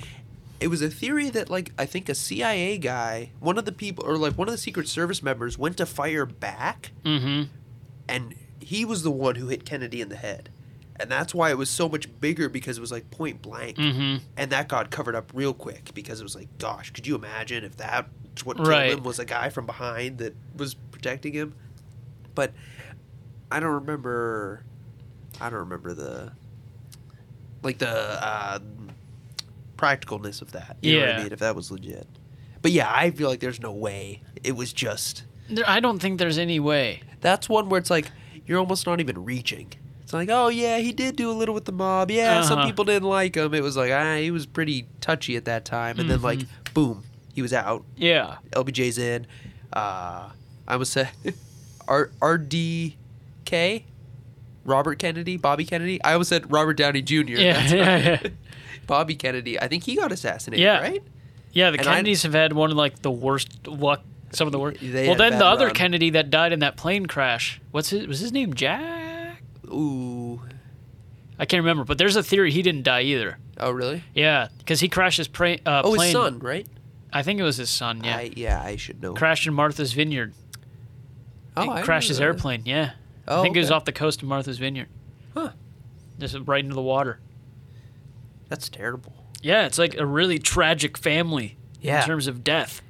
[0.59, 4.05] It was a theory that like I think a CIA guy, one of the people,
[4.05, 7.49] or like one of the Secret Service members, went to fire back, Mm-hmm.
[8.07, 10.49] and he was the one who hit Kennedy in the head.
[11.03, 13.77] And that's why it was so much bigger because it was like point blank.
[13.77, 14.23] Mm-hmm.
[14.37, 17.63] And that got covered up real quick because it was like, gosh, could you imagine
[17.63, 18.07] if that
[18.43, 18.93] what killed Right.
[18.93, 21.53] him was a guy from behind that was protecting him?
[22.35, 22.53] But
[23.51, 24.63] I don't remember.
[25.41, 26.31] I don't remember the
[27.63, 28.59] like the uh,
[29.77, 30.77] practicalness of that.
[30.81, 31.15] You know what Yeah.
[31.19, 31.33] I mean?
[31.33, 32.07] If that was legit.
[32.61, 35.23] But yeah, I feel like there's no way it was just.
[35.49, 37.01] There, I don't think there's any way.
[37.21, 38.09] That's one where it's like
[38.45, 39.73] you're almost not even reaching.
[40.13, 42.11] It's like, oh yeah, he did do a little with the mob.
[42.11, 42.67] Yeah, some Uh-huh.
[42.67, 43.51] people didn't like him.
[43.55, 45.99] It was like, ah, he was pretty touchy at that time.
[45.99, 46.73] And then like, Mm-hmm.
[46.75, 47.83] boom, he was out.
[47.97, 48.35] Yeah.
[48.51, 49.25] LBJ's in.
[49.71, 50.29] Uh,
[50.67, 51.09] I would say,
[51.87, 53.83] R RDK,
[54.65, 55.99] Robert Kennedy, Bobby Kennedy.
[56.03, 57.15] I always said Robert Downey Jr.
[57.21, 58.19] Yeah, yeah, yeah.
[58.87, 59.59] Bobby Kennedy.
[59.59, 60.63] I think he got assassinated.
[60.63, 60.79] Yeah.
[60.79, 61.01] Right.
[61.53, 64.01] Yeah, the And I- Kennedys have had one of like the worst luck.
[64.31, 64.81] Some of the worst.
[64.81, 65.75] Well, then the other run.
[65.75, 67.61] Kennedy that died in that plane crash.
[67.71, 68.07] What's his?
[68.07, 69.02] Was his name Jack?
[69.73, 70.41] Ooh.
[71.39, 73.37] I can't remember, but there's a theory he didn't die either.
[73.59, 74.03] Oh really?
[74.13, 76.01] Yeah, because he crashed his pra- uh, Oh, plane.
[76.07, 76.67] his son, right?
[77.11, 78.03] I think it was his son.
[78.03, 79.13] Yeah, I, yeah, I should know.
[79.13, 80.33] crashed in Martha's Vineyard.
[81.57, 82.23] oh, He I crashed his that.
[82.23, 82.63] airplane.
[82.65, 82.91] Yeah,
[83.27, 84.87] Oh, I think it was off the coast of Martha's Vineyard.
[85.35, 85.51] Huh.
[86.19, 87.19] Just right into the water.
[88.49, 89.13] That's terrible.
[89.41, 92.01] Yeah, it's like a really tragic family Yeah.
[92.01, 92.81] in terms of death.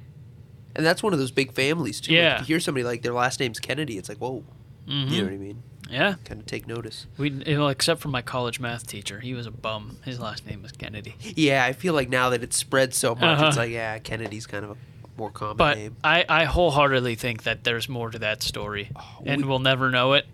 [0.76, 2.12] And that's one of those big families too.
[2.12, 2.34] Like, Yeah.
[2.34, 4.44] if you hear somebody like their last name's Kennedy, it's like, whoa.
[4.88, 5.10] Mhm.
[5.10, 5.62] You know what I mean?
[5.90, 7.06] Yeah, Kind of take notice.
[7.18, 9.98] we well, except for my college math teacher, he was a bum.
[10.04, 11.14] His last name was Kennedy.
[11.20, 13.46] Yeah, I feel like now that it's spread so much, Uh-huh.
[13.48, 14.76] it's like, yeah, Kennedy's kind of a
[15.16, 15.96] more common But name.
[16.02, 18.90] I, I wholeheartedly think that there's more to that story,
[19.24, 20.26] and we- we'll never know it.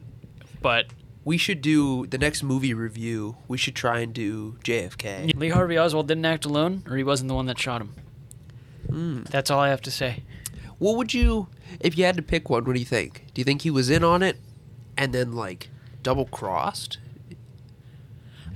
[0.63, 0.87] But
[1.25, 3.37] We should do the next movie review.
[3.47, 5.33] We should try and do JFK.
[5.37, 7.93] Lee Harvey Oswald didn't act alone, or he wasn't the one that shot him.
[8.89, 9.23] Hmm.
[9.25, 10.23] That's all I have to say.
[10.79, 12.65] What would you, if you had to pick one?
[12.65, 13.27] What do you think?
[13.35, 14.39] Do you think he was in on it,
[14.97, 15.69] and then like
[16.03, 16.99] double crossed?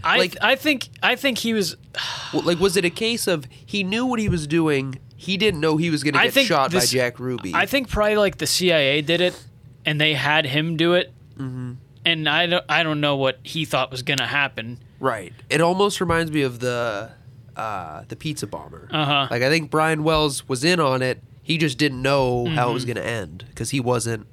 [0.02, 1.76] I Like- I think I think he was.
[2.34, 4.98] Like, was it a case of he knew what he was doing?
[5.16, 7.52] He didn't know he was going to get shot this- by Jack Ruby.
[7.54, 9.40] I think probably like the CIA did it,
[9.86, 11.12] and they had him do it.
[11.38, 11.74] Mm-hmm.
[12.04, 14.78] And I don't I don't know what he thought was gonna happen.
[14.98, 15.32] Right.
[15.48, 17.12] It almost reminds me of the
[17.56, 18.88] uh, the pizza bomber.
[18.90, 19.28] Uh-huh.
[19.30, 21.22] Like I think Brian Wells was in on it.
[21.42, 22.74] He just didn't know how it Mm-hmm.
[22.74, 24.26] was going to end because he wasn't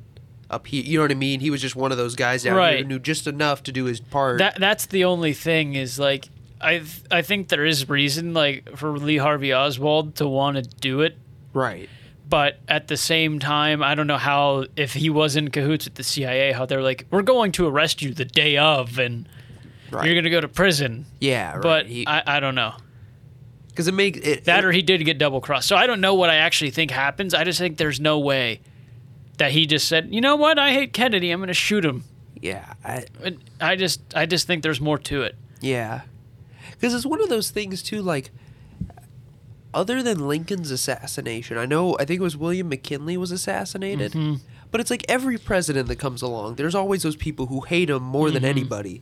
[0.51, 0.83] up here.
[0.83, 1.39] You know what I mean?
[1.39, 3.85] He was just one of those guys down here who knew just enough to do
[3.85, 4.37] his part.
[4.39, 8.97] That that's the only thing is like I I think there is reason like for
[8.97, 11.17] Lee Harvey Oswald to want to do it,
[11.53, 11.89] right.
[12.29, 15.95] but at the same time I don't know how if he was in cahoots with
[15.95, 19.27] the CIA how they're like we're going to arrest you the day of and
[19.89, 20.05] Right.
[20.05, 21.05] you're gonna go to prison.
[21.19, 21.51] yeah.
[21.53, 21.61] Right.
[21.61, 22.75] But He- I, I don't know
[23.69, 25.67] because it makes it that it- or he did get double crossed.
[25.67, 27.33] So I don't know what I actually think happens.
[27.33, 28.61] I just think there's no way
[29.41, 32.03] that he just said you know what I hate Kennedy I'm gonna shoot him.
[32.39, 32.73] yeah.
[32.85, 33.05] I,
[33.59, 35.35] I just I just think there's more to it.
[35.59, 36.01] Yeah.
[36.71, 38.31] Because it's one of those things, too, like,
[39.73, 44.35] other than Lincoln's assassination, I know, I think it was William McKinley was assassinated, Mm-hmm.
[44.71, 48.03] but it's like every president that comes along, there's always those people who hate him
[48.03, 48.33] more Mm-hmm.
[48.33, 49.01] than anybody,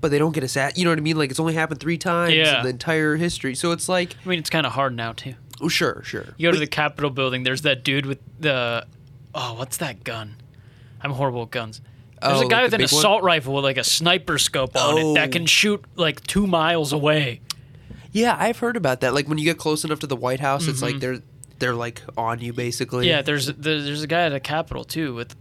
[0.00, 0.78] but they don't get assassinated.
[0.78, 1.16] You know what I mean?
[1.18, 2.58] Like, it's only happened three times Yeah.
[2.58, 3.54] in the entire history.
[3.54, 5.34] So it's like, I mean it's kind of hard now too.
[5.60, 6.24] oh, sure, sure.
[6.36, 7.42] You go to the Capitol building.
[7.44, 8.86] There's that dude with the
[9.36, 10.34] oh, what's that gun?
[11.00, 11.80] I'm horrible with guns.
[12.20, 12.98] There's Oh, a guy with an big one?
[12.98, 15.32] assault rifle with like a sniper scope on it that Oh.
[15.32, 17.40] can shoot like two miles away.
[18.12, 19.12] yeah, I've heard about that.
[19.14, 21.18] Like, when you get close enough to the White House, it's like they're,
[21.58, 23.04] they're like on you, basically.
[23.06, 23.10] Mm-hmm.
[23.10, 25.36] Yeah, there's there's, there's a guy at the Capitol too with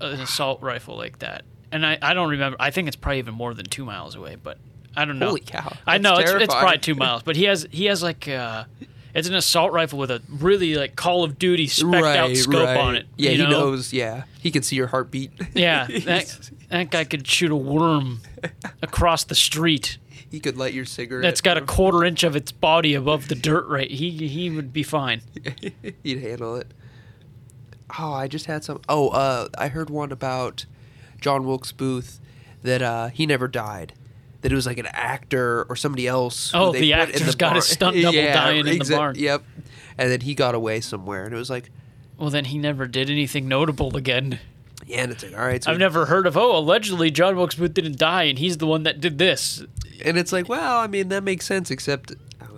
[0.00, 2.56] an assault rifle like that, and I, I don't remember.
[2.60, 4.58] I think it's probably even more than two miles away, but
[4.94, 5.28] I don't know.
[5.28, 5.72] Holy cow.
[5.86, 8.64] I know it's, it's probably two miles, but he has he has like uh,
[9.14, 12.96] it's an assault rifle with a really like Call of Duty specked out scope on
[12.96, 13.06] it.
[13.16, 13.50] Yeah, you he know?
[13.50, 13.92] knows.
[13.92, 15.32] Yeah, he can see your heartbeat.
[15.54, 18.20] Yeah, that, that guy could shoot a worm
[18.82, 19.98] across the street.
[20.30, 21.22] he could light your cigarette.
[21.22, 23.66] That's got a quarter inch of its body above the dirt.
[23.66, 25.22] Right, he he would be fine.
[26.02, 26.72] He'd handle it.
[27.98, 28.80] Oh, I just had some.
[28.88, 30.66] Oh, uh, I heard one about
[31.20, 32.20] John Wilkes Booth
[32.62, 33.94] that uh, he never died.
[34.40, 36.52] That it was like an actor or somebody else.
[36.54, 39.16] Oh, they the actor's got his stunt double dying in the barn.
[39.18, 39.42] Yep.
[39.98, 41.70] And then he got away somewhere, and it was like,
[42.18, 44.38] Well, then he never did anything notable again.
[44.86, 47.56] yeah, and it's like, all right, so I've never heard of, oh, allegedly John Wilkes
[47.56, 49.64] Booth didn't die and he's the one that did this.
[50.04, 52.12] and it's like, well, I mean, that makes sense, except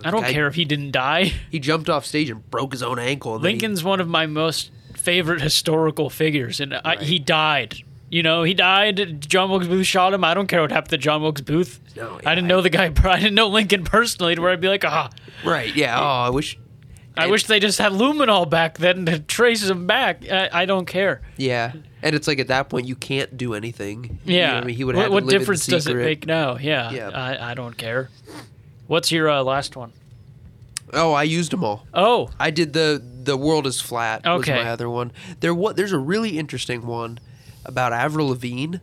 [0.05, 1.33] I don't guy- care if he didn't die.
[1.49, 3.39] He jumped off stage and broke his own ankle.
[3.39, 7.77] Then he- Lincoln's one of my most favorite historical figures, and I, he died.
[8.11, 9.21] You know, he died.
[9.21, 10.25] John Wilkes Booth shot him.
[10.25, 11.79] I don't care what happened to John Wilkes Booth.
[11.95, 12.93] No, I didn't yeah, know the guy.
[13.09, 15.09] I didn't know Lincoln personally, to where I'd be like, ah,
[15.45, 15.73] right?
[15.73, 15.97] Yeah.
[15.97, 16.59] Oh, I wish.
[17.15, 20.29] I wish they just had luminol back then to trace him back.
[20.29, 21.21] I, I don't care.
[21.37, 21.71] Yeah,
[22.01, 24.19] and it's like at that point you can't do anything.
[24.25, 24.53] You know Yeah.
[24.55, 26.25] what I mean, he would what have what to live in difference does it make
[26.25, 26.57] now?
[26.57, 26.91] Yeah.
[26.91, 27.09] Yeah.
[27.09, 28.09] I, I don't care.
[28.87, 29.93] What's your uh, last one?
[30.93, 31.85] Oh, I used them all.
[31.93, 34.25] Oh, I did the the world is flat.
[34.25, 34.51] Okay.
[34.53, 35.11] Was my other one.
[35.39, 37.19] There what there's a really interesting one
[37.65, 38.77] about Avril Lavigne.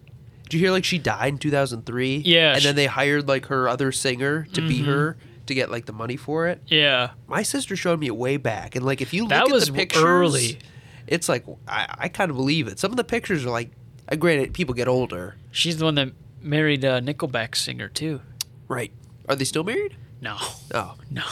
[0.45, 2.17] Did you hear like she died in 2003?
[2.25, 5.71] Yeah, And she- then they hired like her other singer to be her to get
[5.71, 6.62] like the money for it.
[6.67, 7.11] yeah.
[7.27, 9.67] My sister showed me it way back, and like if you look That at was
[9.67, 10.59] the pictures, early.
[11.07, 12.79] it's like I, I kind of believe it.
[12.79, 13.71] Some of the pictures are like,
[14.11, 16.12] uh, granted, people get older, She's the one that
[16.43, 18.21] married uh, Nickelback singer too.
[18.69, 18.93] right?
[19.29, 19.97] Are they still married?
[20.21, 20.37] No,
[20.75, 21.25] Oh, no.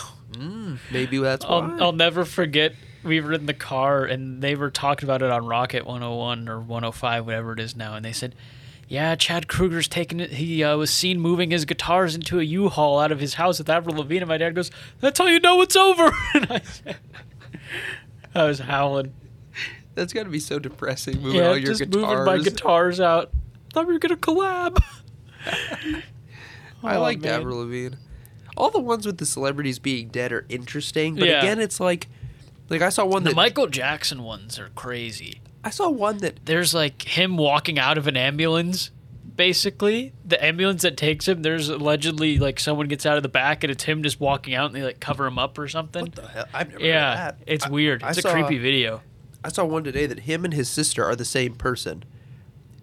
[0.93, 1.51] maybe that's why.
[1.57, 2.75] I'll, I'll never forget.
[3.07, 6.61] We were in the car and they were talking about it on Rocket 101 or
[6.61, 8.35] 105, whatever it is now, and they said,
[8.89, 10.33] "Yeah, Chad Kroeger's taking it.
[10.33, 13.69] He uh, was seen moving his guitars into a U-Haul out of his house with
[13.71, 16.97] Avril Lavigne." And my dad goes, "That's how you know it's over." and I said,
[18.35, 19.15] I was howling.
[19.95, 21.23] That's got to be so depressing.
[21.23, 22.03] Moving Yeah, all your just guitars.
[22.05, 23.31] moving my guitars out.
[23.73, 24.79] Thought we were gonna collab.
[26.83, 27.41] I Oh, like man.
[27.41, 27.97] Avril Lavigne.
[28.57, 31.41] All the ones with the celebrities being dead are interesting, but Yeah.
[31.41, 32.09] again, it's like,
[32.69, 35.41] like I saw one The that Michael Jackson ones are crazy.
[35.65, 38.91] I saw one that there's like him walking out of an ambulance
[39.35, 43.63] basically the ambulance that takes him there's allegedly like someone gets out of the back
[43.63, 46.15] and it's him just walking out and they like cover him up or something what
[46.15, 46.47] the hell?
[46.55, 47.45] I've never yeah heard of that.
[47.53, 49.03] it's I- weird I it's saw- a creepy video
[49.45, 52.05] I saw one today that him and his sister are the same person.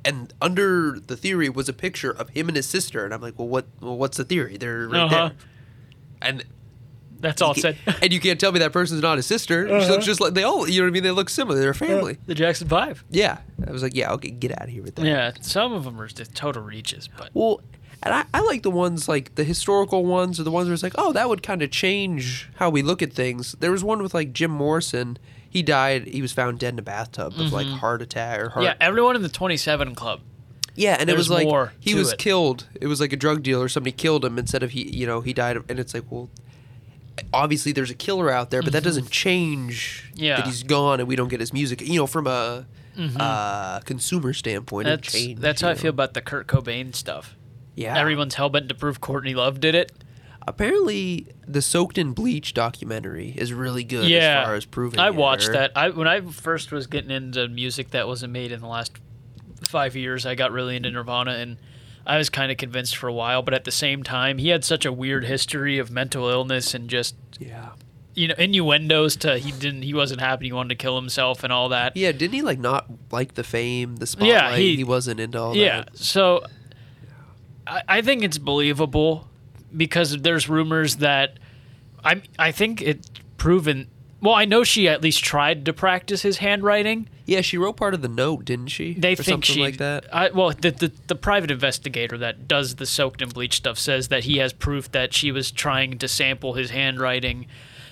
[0.05, 3.37] And under the theory was a picture of him and his sister, and I'm like,
[3.37, 3.65] well, what?
[3.81, 4.55] Well, what's the theory?
[4.55, 5.27] They're right Uh-huh.
[5.29, 5.33] there.
[6.21, 6.45] And
[7.23, 9.67] that's all it said and you can't tell me that person's not his sister.
[9.67, 9.91] She Uh-huh.
[9.93, 10.69] looks just like they all.
[10.69, 11.03] You know what I mean?
[11.03, 11.59] They look similar.
[11.59, 12.17] They're a family.
[12.27, 13.39] the jackson five Yeah.
[13.67, 15.05] I was like, yeah, okay, get out of here with that.
[15.05, 17.61] yeah some of them are just total reaches but Well,
[18.05, 20.83] and I, I like the ones like the historical ones or the ones where it's
[20.83, 23.53] like, oh, that would kind of change how we look at things.
[23.59, 25.17] There was one with like Jim Morrison.
[25.49, 26.07] He died.
[26.07, 28.65] He was found dead in a bathtub of like heart attack or heart.
[28.65, 28.81] Mm-hmm.
[28.81, 30.19] yeah everyone in the 27 club
[30.75, 32.19] Yeah, and it There's was like more he to was it.
[32.19, 32.67] killed.
[32.81, 33.69] It was like a drug dealer.
[33.69, 34.81] Somebody killed him instead of he.
[34.89, 35.55] You know, he died.
[35.55, 36.29] of- And it's like, well,
[37.33, 40.23] obviously there's a killer out there, but that doesn't change Mm-hmm.
[40.23, 40.35] Yeah.
[40.37, 41.81] that he's gone and we don't get his music.
[41.81, 42.65] You know, from a
[43.19, 44.95] uh, consumer standpoint, Mm-hmm.
[44.95, 45.41] that's changed.
[45.41, 47.35] that's how you i feel about the kurt cobain stuff
[47.75, 49.91] Yeah, everyone's hell-bent to prove courtney love did it
[50.45, 54.99] Apparently, the Soaked in Bleach documentary is really good yeah, as far as proving.
[54.99, 55.71] I watched that.
[55.73, 58.91] I when I first was getting into music that wasn't made in the last
[59.69, 61.57] five years, I got really into Nirvana, and
[62.05, 63.41] I was kind of convinced for a while.
[63.41, 66.89] But at the same time, he had such a weird history of mental illness and
[66.89, 67.69] just Yeah,
[68.15, 71.51] you know innuendos to he didn't he wasn't happy, he wanted to kill himself and
[71.53, 71.95] all that.
[71.97, 72.11] yeah.
[72.11, 74.57] Didn't he like not like the fame, the spotlight?
[74.59, 75.59] he- he, wasn't into all that?
[75.59, 75.97] Yeah, that.
[75.97, 76.43] so
[77.65, 79.29] I, I think it's believable
[79.75, 81.37] because there's rumors that
[82.03, 83.87] I I think it's proven.
[84.23, 87.09] Well, I know she at least tried to practice his handwriting.
[87.25, 88.93] Yeah, she wrote part of the note, didn't she?
[88.93, 90.05] They Or think something she like that.
[90.15, 94.07] I, well, the, the the private investigator that does the soaked and bleached stuff says
[94.07, 97.47] that he has proof that she was trying to sample his handwriting.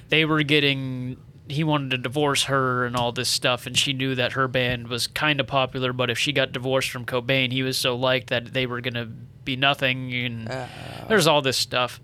[0.07, 1.17] They were getting.
[1.49, 4.87] He wanted to divorce her and all this stuff, and she knew that her band
[4.87, 5.91] was kind of popular.
[5.91, 9.05] But if she got divorced from Cobain, he was so liked that they were gonna
[9.43, 10.13] be nothing.
[10.13, 10.67] And Ah.
[11.09, 11.99] there's all this stuff.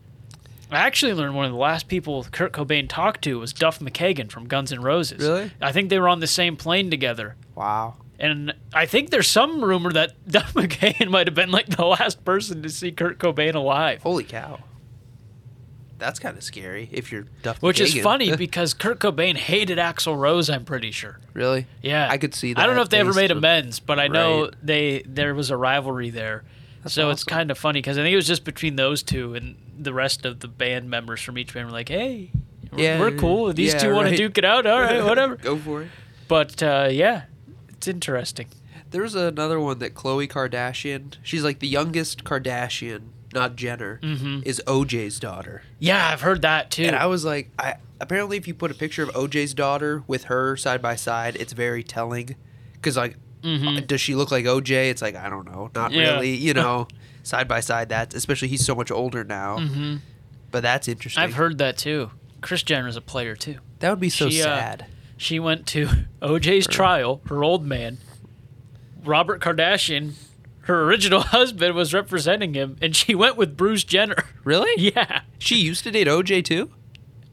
[0.69, 4.29] I actually learned one of the last people Kurt Cobain talked to was Duff McKagan
[4.29, 5.19] from Guns N' Roses.
[5.25, 5.51] Really?
[5.61, 7.35] I think they were on the same plane together.
[7.55, 7.95] Wow.
[8.19, 12.25] And I think there's some rumor that Duff McKagan might have been like the last
[12.25, 14.01] person to see Kurt Cobain alive.
[14.01, 14.59] Holy cow.
[15.99, 20.15] That's kind of scary if you're Duff Which is funny because Kurt Cobain hated Axl
[20.17, 21.19] Rose, I'm pretty sure.
[21.33, 21.65] really?
[21.81, 22.07] Yeah.
[22.09, 22.61] I could see that.
[22.61, 24.53] I don't know if they ever made amends, but I know Right.
[24.61, 26.43] they there was a rivalry there.
[26.85, 29.55] so it's kind of funny because I think it was just between those two and
[29.77, 32.31] the rest of the band members from each band were like, "Hey,
[32.71, 33.49] we're, Yeah, we're cool.
[33.49, 35.89] If these yeah, two want to duke it out, all right, whatever." Go for it.
[36.27, 37.23] But uh, yeah,
[37.69, 38.47] it's interesting.
[38.89, 41.15] There's another one that Khloe Kardashian.
[41.23, 43.01] She's like the youngest Kardashian,
[43.33, 43.99] not Jenner.
[44.01, 44.45] Mhm.
[44.45, 45.63] Is OJ's daughter.
[45.79, 46.83] Yeah, I've heard that too.
[46.83, 50.25] And I was like, I apparently if you put a picture of OJ's daughter with
[50.25, 52.35] her side by side, it's very telling.
[52.73, 53.85] Because like, Mhm.
[53.87, 54.89] does she look like OJ?
[54.89, 56.13] It's like I don't know, not Yeah.
[56.15, 56.87] really, you know.
[57.27, 57.89] side by side.
[57.89, 59.57] That especially he's so much older now.
[59.57, 59.95] Mm-hmm.
[60.51, 61.23] But that's interesting.
[61.23, 62.11] I've heard that too.
[62.41, 63.57] Kris Jenner's a player too.
[63.79, 64.85] that would be so She, uh, sad.
[65.17, 65.87] She went to
[66.21, 67.21] OJ's trial.
[67.27, 67.97] Her old man,
[69.03, 70.13] Robert Kardashian,
[70.61, 74.23] her original husband, was representing him, and she went with Bruce Jenner.
[74.43, 74.71] really?
[74.95, 76.71] Yeah, She used to date OJ too,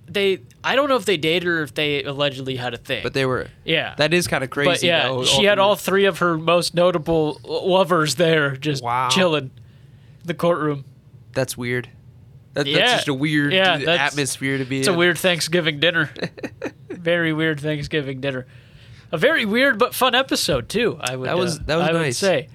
[0.08, 0.40] they.
[0.66, 3.02] I don't know if they dated or if they allegedly had a thing.
[3.02, 3.48] but they were.
[3.64, 4.70] yeah, That is kind of crazy.
[4.70, 9.08] but yeah, though, she had all three of her most notable lovers there, just Wow.
[9.10, 9.63] chilling, in
[10.24, 10.84] the courtroom.
[11.32, 11.88] That's weird.
[12.54, 12.78] That, Yeah.
[12.78, 16.10] That's just a weird Yeah, atmosphere to be It's a weird Thanksgiving dinner.
[16.90, 18.46] very weird Thanksgiving dinner.
[19.12, 20.98] A very weird but fun episode too.
[21.00, 21.28] I would.
[21.28, 22.18] That was- uh, that was I would nice.
[22.18, 22.48] say.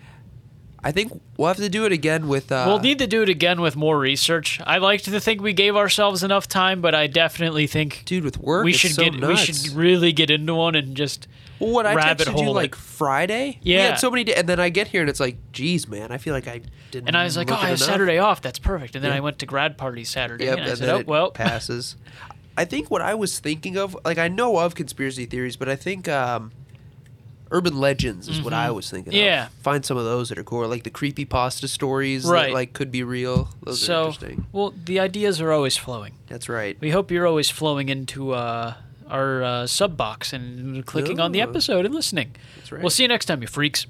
[0.81, 2.51] I think we'll have to do it again with.
[2.53, 4.61] Uh, We'll need to do it again with more research.
[4.65, 8.37] I like to think we gave ourselves enough time, but I definitely think dude with
[8.37, 8.63] work.
[8.63, 11.27] we should so get we should really get into one and just
[11.59, 12.75] Well, what I rabbit texted you hole like it.
[12.77, 13.59] Friday.
[13.63, 13.89] we Yeah.
[13.89, 16.17] had so many, da- and then I get here and it's like, geez, man, I
[16.17, 17.07] feel like I didn't.
[17.09, 18.41] and I was like, oh, look I have enough." Saturday off.
[18.41, 18.95] That's perfect.
[18.95, 19.11] And then.
[19.11, 21.31] I went to grad party Saturday, Yep, and I and said, then oh it well,
[21.31, 21.95] passes.
[22.57, 25.75] I think what I was thinking of, like I know of conspiracy theories, but I
[25.77, 26.51] think um,
[27.51, 29.13] urban legends is what I was thinking.
[29.13, 29.23] Mm-hmm.
[29.23, 29.47] Yeah.
[29.61, 32.47] find some of those that are cool, like the creepy pasta stories Right.
[32.47, 33.49] that like could be real.
[33.63, 34.45] Those are so interesting.
[34.51, 36.13] well, the ideas are always flowing.
[36.27, 36.77] That's right.
[36.79, 38.75] We hope you're always flowing into uh,
[39.09, 42.35] our uh, sub box and clicking on the episode and listening.
[42.55, 42.81] That's right.
[42.81, 43.85] We'll see you next time, you freaks.